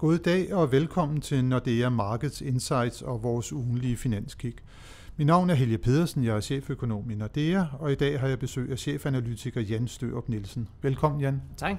[0.00, 4.54] God dag og velkommen til Nordea Markets Insights og vores ugenlige finanskig.
[5.16, 8.38] Mit navn er Helge Pedersen, jeg er cheføkonom i Nordea, og i dag har jeg
[8.38, 10.68] besøg af chefanalytiker Jan Størup Nielsen.
[10.82, 11.42] Velkommen Jan.
[11.56, 11.76] Tak.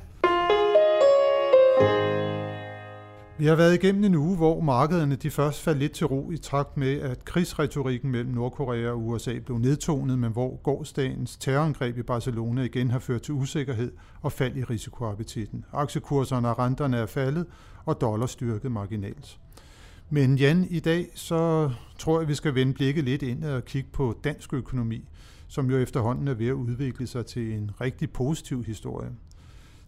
[3.41, 6.37] Vi har været igennem en uge, hvor markederne de først faldt lidt til ro i
[6.37, 12.01] takt med, at krigsretorikken mellem Nordkorea og USA blev nedtonet, men hvor gårdsdagens terrorangreb i
[12.01, 13.91] Barcelona igen har ført til usikkerhed
[14.21, 15.65] og fald i risikoappetitten.
[15.73, 17.45] Aktiekurserne og renterne er faldet,
[17.85, 19.39] og dollar styrket marginalt.
[20.09, 23.89] Men Jan, i dag så tror jeg, vi skal vende blikket lidt ind og kigge
[23.93, 25.09] på dansk økonomi,
[25.47, 29.09] som jo efterhånden er ved at udvikle sig til en rigtig positiv historie.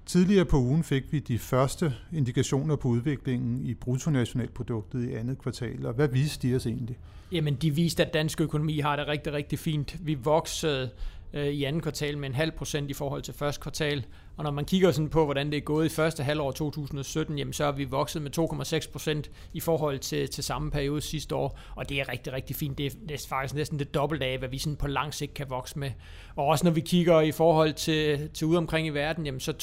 [0.05, 5.85] Tidligere på ugen fik vi de første indikationer på udviklingen i bruttonationalproduktet i andet kvartal,
[5.85, 6.97] og hvad viste de os egentlig?
[7.31, 9.97] Jamen, de viste, at dansk økonomi har det rigtig, rigtig fint.
[10.01, 10.89] Vi voksede
[11.33, 14.05] øh, i andet kvartal med en halv procent i forhold til første kvartal.
[14.37, 17.53] Og når man kigger sådan på, hvordan det er gået i første halvår 2017, jamen
[17.53, 18.37] så er vi vokset med
[18.83, 21.59] 2,6 procent i forhold til, til samme periode sidste år.
[21.75, 22.77] Og det er rigtig, rigtig fint.
[22.77, 25.33] Det er, det er faktisk næsten det dobbelte af, hvad vi sådan på lang sigt
[25.33, 25.91] kan vokse med.
[26.35, 29.53] Og også når vi kigger i forhold til, til ude omkring i verden, jamen så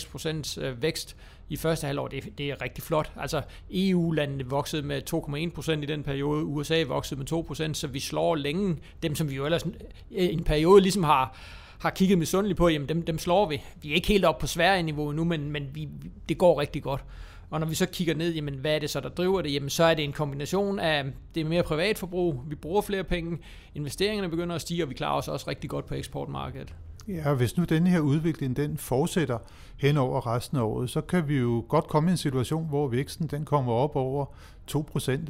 [0.00, 1.16] 2,6 procent øh, vækst
[1.48, 3.12] i første halvår, det, det er rigtig flot.
[3.16, 5.02] Altså EU-landene voksede med
[5.48, 9.14] 2,1 procent i den periode, USA voksede med 2 procent, så vi slår længe dem,
[9.14, 9.70] som vi jo ellers øh,
[10.10, 11.38] en periode ligesom har,
[11.82, 13.62] har kigget misundeligt på, jamen dem, dem slår vi.
[13.82, 15.88] Vi er ikke helt op på Sverige-niveau nu, men, men vi,
[16.28, 17.04] det går rigtig godt.
[17.50, 19.54] Og når vi så kigger ned, jamen hvad er det så, der driver det?
[19.54, 23.38] Jamen så er det en kombination af, det er mere privatforbrug, vi bruger flere penge,
[23.74, 26.74] investeringerne begynder at stige, og vi klarer os også rigtig godt på eksportmarkedet.
[27.08, 29.38] Ja, hvis nu denne her udvikling den fortsætter
[29.76, 32.88] hen over resten af året, så kan vi jo godt komme i en situation, hvor
[32.88, 34.26] væksten den kommer op over
[34.70, 34.76] 2%,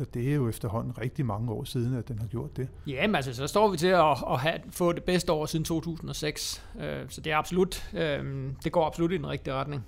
[0.00, 2.68] og det er jo efterhånden rigtig mange år siden, at den har gjort det.
[2.86, 6.62] Jamen altså, så står vi til at, at have, få det bedste år siden 2006,
[6.80, 9.84] øh, så det er absolut, øh, det går absolut i den rigtige retning.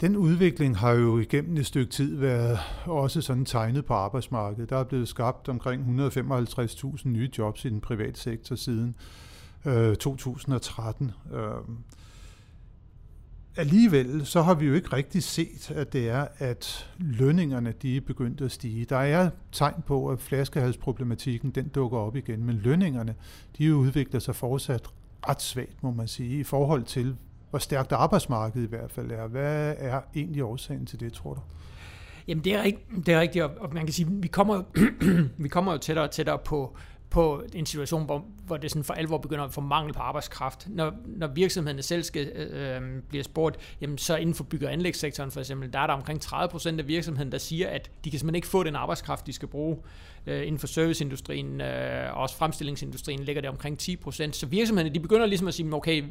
[0.00, 4.70] Den udvikling har jo igennem et stykke tid været også sådan tegnet på arbejdsmarkedet.
[4.70, 8.94] Der er blevet skabt omkring 155.000 nye jobs i den private sektor siden
[9.64, 11.12] Øh, 2013.
[11.32, 11.40] Øh,
[13.56, 18.00] alligevel så har vi jo ikke rigtig set, at det er, at lønningerne de er
[18.00, 18.84] begyndt at stige.
[18.84, 23.14] Der er tegn på, at flaskehalsproblematikken den dukker op igen, men lønningerne
[23.58, 24.88] de udvikler sig fortsat
[25.28, 27.16] ret svagt, må man sige, i forhold til,
[27.50, 29.26] hvor stærkt arbejdsmarkedet i hvert fald er.
[29.26, 31.40] Hvad er egentlig årsagen til det, tror du?
[32.28, 34.62] Jamen det er, rigtigt, det er rigtigt, og man kan sige, vi kommer,
[35.42, 36.76] vi kommer jo tættere og tættere på,
[37.10, 40.66] på en situation, hvor, hvor det sådan for alvor begynder at få mangel på arbejdskraft.
[40.70, 44.72] Når, når virksomhederne selv skal øh, øh bliver spurgt, jamen så inden for bygge- og
[44.72, 48.10] anlægssektoren for eksempel, der er der omkring 30 procent af virksomheden, der siger, at de
[48.10, 49.76] kan simpelthen ikke få den arbejdskraft, de skal bruge.
[50.26, 54.36] Øh, inden for serviceindustrien øh, og også fremstillingsindustrien ligger det omkring 10 procent.
[54.36, 56.04] Så virksomhederne de begynder ligesom at sige, okay,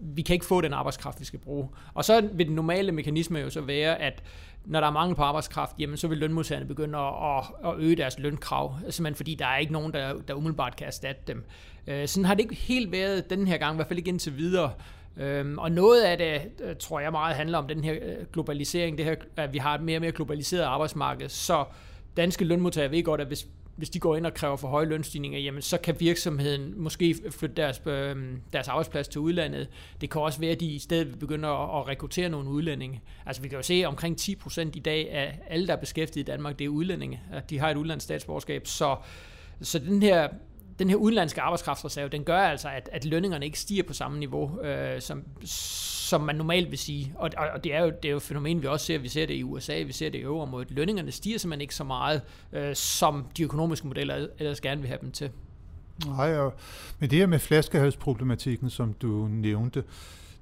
[0.00, 1.68] vi kan ikke få den arbejdskraft, vi skal bruge.
[1.94, 4.22] Og så vil den normale mekanisme jo så være, at
[4.64, 8.18] når der er mangel på arbejdskraft, jamen så vil lønmodtagerne begynde at, at øge deres
[8.18, 11.44] lønkrav, simpelthen fordi der er ikke nogen, der, der umiddelbart kan erstatte dem.
[11.86, 14.36] Øh, sådan har det ikke helt været den her gang, i hvert fald ikke indtil
[14.36, 14.72] videre.
[15.16, 18.98] Øhm, og noget af det, øh, tror jeg meget handler om den her øh, globalisering,
[18.98, 21.64] det her, at vi har et mere og mere globaliseret arbejdsmarked, så
[22.16, 25.38] danske lønmodtagere ved godt, at hvis hvis de går ind og kræver for høje lønstigninger,
[25.38, 28.16] jamen så kan virksomheden måske flytte deres, øh,
[28.52, 29.68] deres arbejdsplads til udlandet.
[30.00, 33.00] Det kan også være, at de i stedet begynder at, at rekruttere nogle udlændinge.
[33.26, 36.28] Altså vi kan jo se, at omkring 10% i dag af alle, der er beskæftiget
[36.28, 37.20] i Danmark, det er udlændinge.
[37.50, 38.96] De har et udlandsstatsborgerskab, så,
[39.60, 40.28] så den her
[40.78, 44.60] den her udenlandske arbejdskraftsreserve, den gør altså, at, at lønningerne ikke stiger på samme niveau,
[44.60, 47.14] øh, som, som man normalt vil sige.
[47.16, 48.98] Og, og det er jo det er jo et fænomen, vi også ser.
[48.98, 50.70] Vi ser det i USA, vi ser det i øvrigt.
[50.70, 54.98] Lønningerne stiger simpelthen ikke så meget, øh, som de økonomiske modeller ellers gerne vil have
[55.00, 55.30] dem til.
[56.06, 56.54] Nej, og
[56.98, 59.84] med det her med flaskehalsproblematikken, som du nævnte,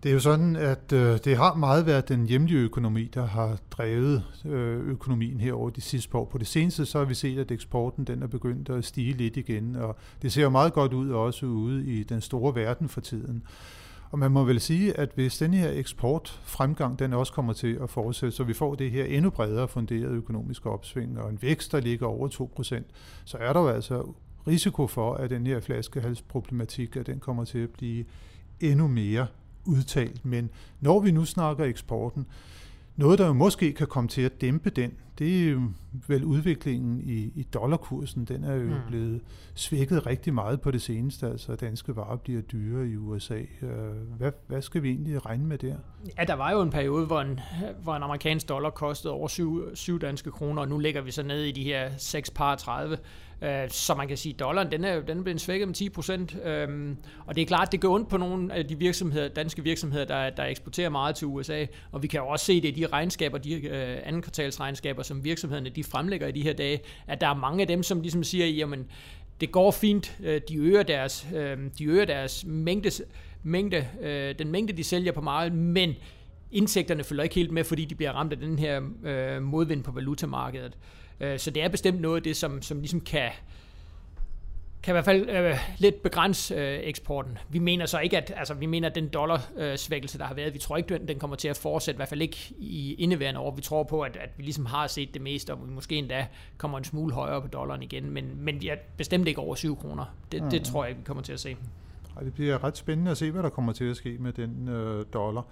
[0.03, 3.59] det er jo sådan, at øh, det har meget været den hjemlige økonomi, der har
[3.71, 6.25] drevet øh, økonomien her over de sidste år.
[6.25, 9.37] På det seneste så har vi set, at eksporten den er begyndt at stige lidt
[9.37, 13.01] igen, og det ser jo meget godt ud også ude i den store verden for
[13.01, 13.43] tiden.
[14.11, 17.91] Og man må vel sige, at hvis den her eksportfremgang, den også kommer til at
[17.91, 21.81] fortsætte, så vi får det her endnu bredere funderet økonomiske opsving og en vækst, der
[21.81, 22.83] ligger over 2%,
[23.25, 24.15] så er der jo altså
[24.47, 28.05] risiko for, at den her flaskehalsproblematik, at den kommer til at blive
[28.61, 29.27] endnu mere
[29.65, 30.25] udtalt.
[30.25, 30.51] Men
[30.81, 32.27] når vi nu snakker eksporten,
[32.97, 35.69] noget, der jo måske kan komme til at dæmpe den, det er
[36.07, 38.25] vel udviklingen i, i dollarkursen.
[38.25, 38.75] Den er jo mm.
[38.89, 39.21] blevet
[39.55, 41.27] svækket rigtig meget på det seneste.
[41.27, 43.39] Altså, danske varer bliver dyre i USA.
[43.63, 43.69] Øh,
[44.19, 45.77] hvad, hvad skal vi egentlig regne med der?
[46.19, 47.41] Ja, der var jo en periode, hvor en,
[47.83, 51.23] hvor en amerikansk dollar kostede over 7, 7 danske kroner, og nu ligger vi så
[51.23, 52.99] ned i de her 6 par 30.
[53.43, 55.89] Øh, så man kan sige, at dollaren den er, den er blevet svækket med 10
[55.89, 56.37] procent.
[56.45, 56.97] Øhm,
[57.27, 60.31] og det er klart, det gør ondt på nogle af de virksomheder, danske virksomheder, der,
[60.31, 61.67] der eksporterer meget til USA.
[61.93, 65.25] Og vi kan jo også se det i de regnskaber, de øh, anden kvartalsregnskaber, som
[65.25, 68.25] virksomhederne de fremlægger i de her dage, at der er mange af dem, som ligesom
[68.25, 68.87] siger, jamen,
[69.41, 72.91] det går fint, øh, de øger deres, øh, de øger deres mængde,
[73.43, 75.95] mængde øh, den mængde, de sælger på markedet, men
[76.53, 79.93] indtægterne følger ikke helt med, fordi de bliver ramt af den her øh, modvind på
[79.93, 80.77] valutamarkedet.
[81.21, 83.31] Øh, så det er bestemt noget af det, som, som ligesom kan,
[84.83, 87.39] kan i hvert fald øh, lidt begrænse øh, eksporten.
[87.49, 90.59] Vi mener så ikke, at altså, vi mener, at den dollarsvækkelse, der har været, vi
[90.59, 93.55] tror ikke, den, den kommer til at fortsætte, i hvert fald ikke i indeværende år.
[93.55, 96.27] Vi tror på, at, at vi ligesom har set det meste, og vi måske endda
[96.57, 99.77] kommer en smule højere på dollaren igen, men, men vi er bestemt ikke over 7
[99.77, 100.05] kroner.
[100.33, 101.57] Det, det tror jeg vi kommer til at se.
[102.21, 105.05] Det bliver ret spændende at se, hvad der kommer til at ske med den øh,
[105.13, 105.47] dollar.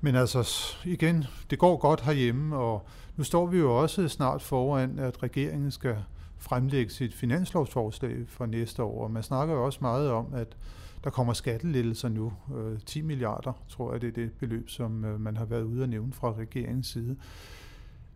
[0.00, 2.86] Men altså, igen, det går godt herhjemme, og
[3.16, 5.96] nu står vi jo også snart foran, at regeringen skal
[6.38, 9.04] fremlægge sit finanslovsforslag for næste år.
[9.04, 10.56] Og man snakker jo også meget om, at
[11.04, 12.32] der kommer skattelettelser nu.
[12.56, 15.82] Øh, 10 milliarder, tror jeg, det er det beløb, som øh, man har været ude
[15.82, 17.16] at nævne fra regeringens side.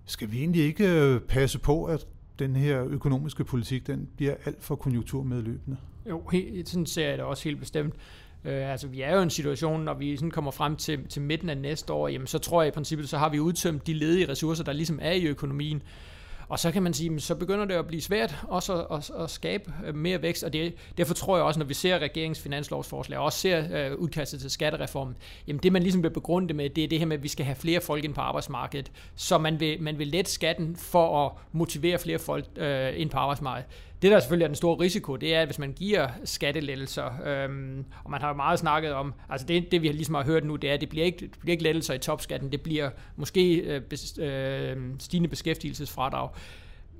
[0.05, 2.07] Skal vi egentlig ikke øh, passe på, at
[2.39, 5.77] den her økonomiske politik, den bliver alt for konjunkturmedløbende?
[6.11, 6.31] Jo,
[6.65, 7.95] sådan ser jeg det også helt bestemt.
[8.45, 11.23] Øh, altså, vi er jo i en situation, når vi sådan kommer frem til, til
[11.23, 13.95] midten af næste år, jamen, så tror jeg i princippet, så har vi udtømt de
[13.95, 15.83] ledige ressourcer, der ligesom er i økonomien.
[16.49, 19.31] Og så kan man sige, så begynder det at blive svært også at, at, at
[19.31, 23.19] skabe øh, mere vækst, og det, derfor tror jeg også, når vi ser regeringens finanslovsforslag,
[23.19, 25.17] og også ser øh, udkastet til skattereformen,
[25.47, 27.29] jamen det man ligesom vil begrunde det med, det er det her med, at vi
[27.29, 31.27] skal have flere folk ind på arbejdsmarkedet, så man vil, man vil lette skatten for
[31.27, 33.71] at motivere flere folk øh, ind på arbejdsmarkedet.
[34.03, 37.85] Det, der selvfølgelig er den store risiko, det er, at hvis man giver skattelettelser, øhm,
[38.05, 40.57] og man har jo meget snakket om, altså det, det vi ligesom har hørt nu,
[40.57, 43.57] det er, at det bliver ikke, det bliver ikke lettelser i topskatten, det bliver måske
[43.57, 46.29] øh, bes, øh, stigende beskæftigelsesfradrag.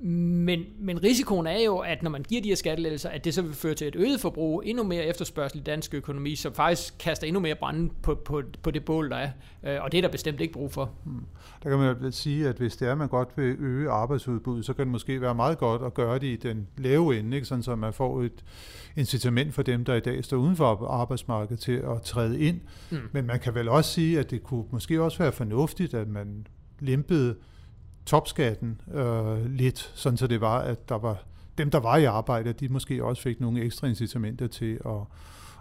[0.05, 3.41] Men, men risikoen er jo, at når man giver de her skattelettelser, at det så
[3.41, 7.27] vil føre til et øget forbrug, endnu mere efterspørgsel i dansk økonomi, som faktisk kaster
[7.27, 9.29] endnu mere brænde på, på, på det bål, der er.
[9.63, 10.91] Øh, og det er der bestemt ikke brug for.
[11.03, 11.25] Hmm.
[11.63, 14.65] Der kan man jo sige, at hvis det er, at man godt vil øge arbejdsudbuddet,
[14.65, 17.47] så kan det måske være meget godt at gøre det i den lave ende, ikke?
[17.47, 18.43] Sådan, så man får et
[18.95, 22.59] incitament for dem, der i dag står uden for arbejdsmarkedet til at træde ind.
[22.91, 22.97] Mm.
[23.11, 26.47] Men man kan vel også sige, at det kunne måske også være fornuftigt, at man
[26.79, 27.35] lempede
[28.05, 31.23] topskatten øh, lidt, sådan så det var, at der var
[31.57, 35.01] dem, der var i arbejde, de måske også fik nogle ekstra incitamenter til at,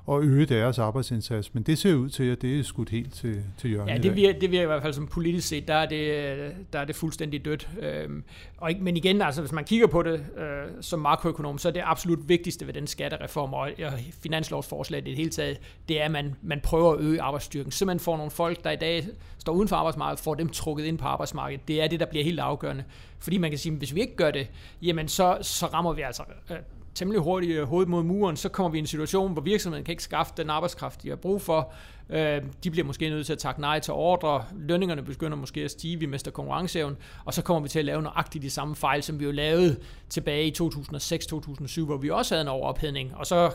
[0.08, 1.54] at øge deres arbejdsindsats.
[1.54, 3.92] Men det ser ud til, at det er skudt helt til, til hjørnet.
[3.92, 6.78] Ja, det virker, det virker i hvert fald som politisk set, der er det, der
[6.78, 7.68] er det fuldstændig dødt.
[7.80, 8.24] Øhm,
[8.56, 11.82] og, men igen, altså, hvis man kigger på det øh, som makroøkonom, så er det
[11.84, 16.34] absolut vigtigste ved den skattereform og, og finanslovsforslag det hele taget, det er, at man,
[16.42, 17.72] man prøver at øge arbejdsstyrken.
[17.72, 19.06] Så man får nogle folk, der i dag
[19.38, 21.68] står uden for arbejdsmarkedet, får dem trukket ind på arbejdsmarkedet.
[21.68, 22.84] Det er det, der bliver helt afgørende.
[23.18, 24.50] Fordi man kan sige, at hvis vi ikke gør det,
[24.82, 26.56] jamen så, så rammer vi altså øh,
[26.94, 29.92] temmelig hurtigt øh, hovedet mod muren, så kommer vi i en situation, hvor virksomheden kan
[29.92, 31.72] ikke skaffe den arbejdskraft, de har brug for.
[32.10, 34.44] Øh, de bliver måske nødt til at takke nej til ordre.
[34.56, 38.02] Lønningerne begynder måske at stige, vi mister konkurrenceevnen, og så kommer vi til at lave
[38.02, 39.76] nøjagtigt de samme fejl, som vi jo lavede
[40.08, 43.16] tilbage i 2006-2007, hvor vi også havde en overophedning.
[43.16, 43.52] Og så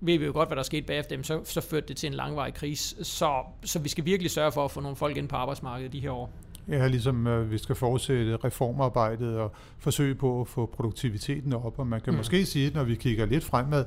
[0.00, 2.54] ved vi jo godt, hvad der skete bagefter, så, så førte det til en langvarig
[2.54, 3.04] krise.
[3.04, 6.00] Så, så vi skal virkelig sørge for at få nogle folk ind på arbejdsmarkedet de
[6.00, 6.32] her år.
[6.68, 11.86] Ja, ligesom øh, vi skal fortsætte reformarbejdet og forsøge på at få produktiviteten op, og
[11.86, 12.16] man kan mm.
[12.16, 13.84] måske sige, når vi kigger lidt fremad,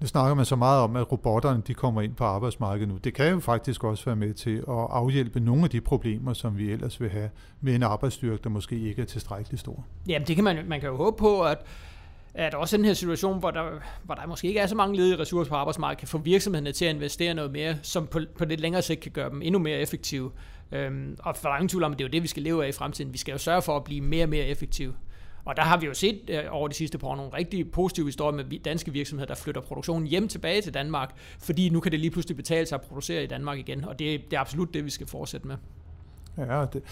[0.00, 2.96] nu snakker man så meget om, at robotterne de kommer ind på arbejdsmarkedet nu.
[2.96, 6.58] Det kan jo faktisk også være med til at afhjælpe nogle af de problemer, som
[6.58, 9.84] vi ellers vil have med en arbejdsstyrke, der måske ikke er tilstrækkeligt stor.
[10.08, 11.58] Jamen det kan man, man kan jo håbe på, at
[12.34, 13.62] at også den her situation, hvor der,
[14.02, 16.84] hvor der måske ikke er så mange ledige ressourcer på arbejdsmarkedet, kan få virksomhederne til
[16.84, 19.78] at investere noget mere, som på, på lidt længere sigt kan gøre dem endnu mere
[19.78, 20.32] effektive.
[20.72, 22.64] Øhm, og for der ingen tvivl om, at det er jo det, vi skal leve
[22.64, 23.12] af i fremtiden.
[23.12, 24.94] Vi skal jo sørge for at blive mere og mere effektive.
[25.44, 28.06] Og der har vi jo set øh, over de sidste par år nogle rigtig positive
[28.06, 32.00] historier med danske virksomheder, der flytter produktionen hjem tilbage til Danmark, fordi nu kan det
[32.00, 34.84] lige pludselig betale sig at producere i Danmark igen, og det, det er absolut det,
[34.84, 35.56] vi skal fortsætte med.
[36.38, 36.82] Ja, det,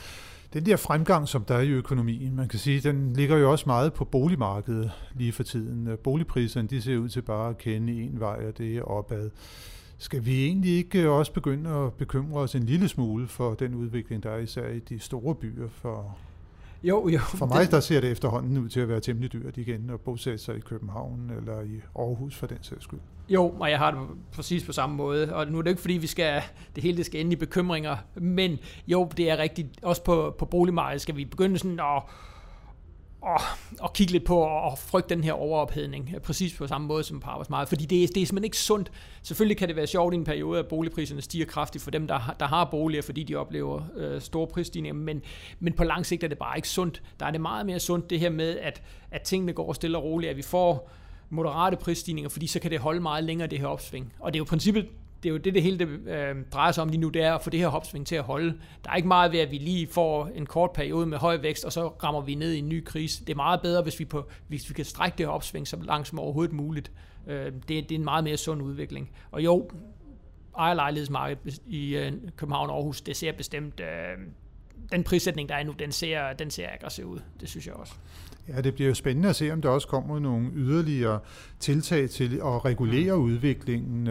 [0.52, 3.64] den der fremgang, som der er i økonomien, man kan sige, den ligger jo også
[3.66, 5.88] meget på boligmarkedet lige for tiden.
[6.04, 9.30] Boligpriserne, de ser ud til bare at kende en vej, og det er opad.
[9.98, 14.22] Skal vi egentlig ikke også begynde at bekymre os en lille smule for den udvikling,
[14.22, 15.68] der er især i de store byer?
[15.68, 16.18] For,
[16.82, 17.18] jo, jo.
[17.40, 17.70] For mig, det...
[17.70, 20.60] der ser det efterhånden ud til at være temmelig dyrt igen at bosætte sig i
[20.60, 23.00] København eller i Aarhus for den sags skyld.
[23.28, 24.00] Jo, og jeg har det
[24.32, 25.34] præcis på samme måde.
[25.34, 26.42] Og nu er det ikke fordi, vi skal,
[26.74, 29.68] det hele det skal ende i bekymringer, men jo, det er rigtigt.
[29.82, 32.02] Også på, på boligmarkedet skal vi begynde sådan at
[33.22, 33.40] og,
[33.80, 37.20] og kigge lidt på og frygte den her overophedning, øh, præcis på samme måde som
[37.20, 37.68] på arbejdsmarkedet.
[37.68, 38.92] Fordi det er, det er simpelthen ikke sundt.
[39.22, 42.34] Selvfølgelig kan det være sjovt i en periode, at boligpriserne stiger kraftigt for dem, der,
[42.40, 45.22] der har boliger, fordi de oplever øh, store prisstigninger, men,
[45.60, 47.02] men på lang sigt er det bare ikke sundt.
[47.20, 50.04] Der er det meget mere sundt det her med, at, at tingene går stille og
[50.04, 50.90] roligt, at vi får
[51.30, 54.12] moderate prisstigninger, fordi så kan det holde meget længere det her opsving.
[54.20, 54.86] Og det er jo princippet
[55.22, 57.34] det er jo det, det hele det, øh, drejer sig om lige nu, det er
[57.34, 58.58] at få det her hopsving til at holde.
[58.84, 61.64] Der er ikke meget ved, at vi lige får en kort periode med høj vækst,
[61.64, 63.24] og så rammer vi ned i en ny krise.
[63.24, 65.76] Det er meget bedre, hvis vi, på, hvis vi kan strække det her opsving så
[65.82, 66.92] langt som overhovedet muligt.
[67.26, 69.10] Øh, det, det er en meget mere sund udvikling.
[69.30, 69.70] Og jo,
[70.58, 73.80] ejerlejlighedsmarkedet i øh, København og Aarhus, det ser bestemt...
[73.80, 73.86] Øh,
[74.92, 77.20] den prissætning, der er nu, den ser, den ser aggressiv ud.
[77.40, 77.94] Det synes jeg også.
[78.56, 81.18] Ja, det bliver jo spændende at se, om der også kommer nogle yderligere
[81.60, 83.22] tiltag til at regulere mm.
[83.22, 84.08] udviklingen.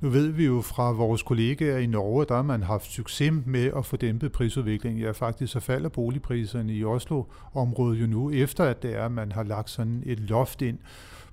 [0.00, 3.70] Nu ved vi jo fra vores kollegaer i Norge, der har man haft succes med
[3.76, 5.02] at få dæmpet prisudviklingen.
[5.02, 9.32] Ja, faktisk så falder boligpriserne i Oslo-området jo nu, efter at det er, at man
[9.32, 10.78] har lagt sådan et loft ind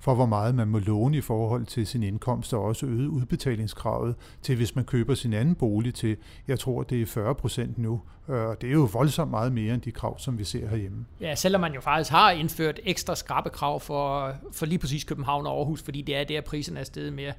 [0.00, 4.14] for, hvor meget man må låne i forhold til sin indkomst, og også øget udbetalingskravet
[4.42, 6.16] til, hvis man køber sin anden bolig til,
[6.48, 8.00] jeg tror, det er 40 procent nu.
[8.26, 11.04] Og det er jo voldsomt meget mere end de krav, som vi ser herhjemme.
[11.20, 15.46] Ja, selvom man jo faktisk har indført ekstra skrabe krav for, for lige præcis København
[15.46, 17.32] og Aarhus, fordi det er der, prisen er steget mere,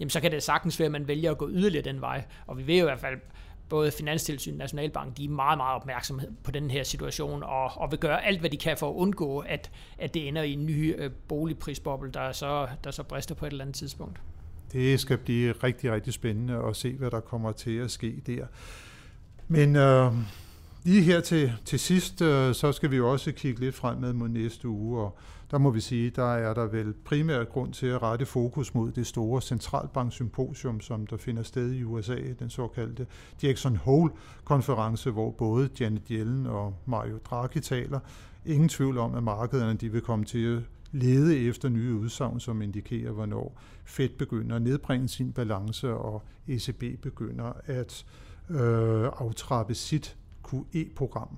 [0.00, 2.24] jamen så kan det sagtens være, at man vælger at gå yderligere den vej.
[2.46, 3.18] Og vi ved jo i hvert fald,
[3.68, 7.90] både Finanstilsynet og Nationalbank, de er meget, meget opmærksomme på den her situation, og, og
[7.90, 10.66] vil gøre alt, hvad de kan for at undgå, at, at det ender i en
[10.66, 14.20] ny øh, boligprisboble, der så, der så brister på et eller andet tidspunkt.
[14.72, 18.46] Det skal blive rigtig, rigtig spændende at se, hvad der kommer til at ske der.
[19.48, 20.12] Men øh,
[20.82, 24.28] lige her til, til sidst, øh, så skal vi jo også kigge lidt fremad mod
[24.28, 25.18] næste uge, og
[25.50, 28.92] der må vi sige, der er der vel primært grund til at rette fokus mod
[28.92, 33.06] det store centralbanksymposium, som der finder sted i USA, den såkaldte
[33.42, 38.00] Jackson Hole-konference, hvor både Janet Yellen og Mario Draghi taler.
[38.46, 42.62] Ingen tvivl om, at markederne de vil komme til at lede efter nye udsagn, som
[42.62, 48.04] indikerer, hvornår Fed begynder at nedbringe sin balance, og ECB begynder at
[48.50, 50.16] øh, aftrappe sit
[50.50, 51.36] QE-program.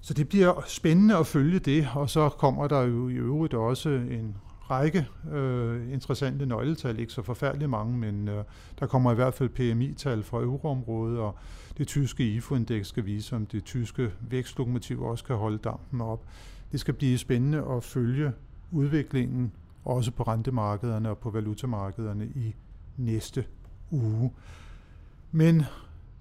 [0.00, 3.88] Så det bliver spændende at følge det, og så kommer der jo i øvrigt også
[3.88, 4.36] en
[4.70, 8.44] række øh, interessante nøgletal, ikke så forfærdeligt mange, men øh,
[8.78, 11.34] der kommer i hvert fald PMI-tal fra euroområdet, og
[11.78, 16.24] det tyske IFO-indeks skal vise, om det tyske vækstlokomotiv også kan holde dampen op.
[16.72, 18.32] Det skal blive spændende at følge
[18.72, 19.52] udviklingen,
[19.84, 22.54] også på rentemarkederne og på valutamarkederne i
[22.96, 23.44] næste
[23.90, 24.32] uge.
[25.32, 25.62] Men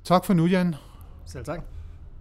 [0.03, 0.75] tak for nu, Jan.
[1.25, 1.61] Selv tak.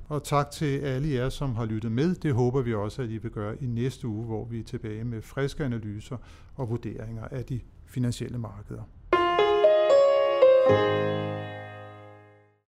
[0.08, 2.14] Og tak til alle jer, som har lyttet med.
[2.14, 5.04] Det håber vi også, at I vil gøre i næste uge, hvor vi er tilbage
[5.04, 6.16] med friske analyser
[6.56, 8.82] og vurderinger af de finansielle markeder.
[10.68, 11.61] thank you